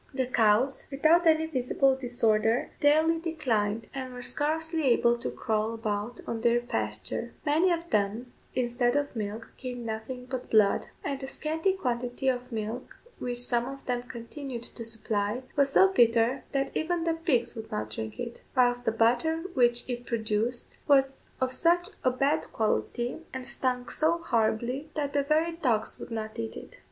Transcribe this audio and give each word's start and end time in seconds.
The 0.15 0.25
cows, 0.25 0.87
without 0.89 1.27
any 1.27 1.45
visible 1.45 1.95
disorder, 1.95 2.71
daily 2.79 3.19
declined, 3.19 3.85
and 3.93 4.11
were 4.13 4.23
scarcely 4.23 4.85
able 4.85 5.15
to 5.17 5.29
crawl 5.29 5.75
about 5.75 6.21
on 6.25 6.41
their 6.41 6.59
pasture: 6.59 7.35
many 7.45 7.71
of 7.71 7.87
them, 7.91 8.33
instead 8.55 8.95
of 8.95 9.15
milk, 9.15 9.51
gave 9.57 9.77
nothing 9.77 10.25
but 10.25 10.49
blood; 10.49 10.87
and 11.03 11.19
the 11.19 11.27
scanty 11.27 11.73
quantity 11.73 12.29
of 12.29 12.51
milk 12.51 12.97
which 13.19 13.41
some 13.41 13.67
of 13.67 13.85
them 13.85 14.01
continued 14.01 14.63
to 14.63 14.83
supply 14.83 15.43
was 15.55 15.69
so 15.73 15.89
bitter 15.93 16.45
that 16.51 16.75
even 16.75 17.03
the 17.03 17.13
pigs 17.13 17.55
would 17.55 17.69
not 17.71 17.91
drink 17.91 18.19
it; 18.19 18.41
whilst 18.57 18.85
the 18.85 18.91
butter 18.91 19.43
which 19.53 19.87
it 19.87 20.07
produced 20.07 20.77
was 20.87 21.27
of 21.39 21.51
such 21.53 21.89
a 22.03 22.09
bad 22.09 22.51
quality, 22.51 23.19
and 23.35 23.45
stunk 23.45 23.91
so 23.91 24.17
horribly, 24.17 24.89
that 24.95 25.13
the 25.13 25.21
very 25.21 25.51
dogs 25.51 25.99
would 25.99 26.09
not 26.09 26.39
eat 26.39 26.55
it. 26.55 26.77